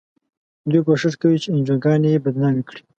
[0.69, 2.81] دوی کوښښ کوي چې انجوګانې بدنامې کړي.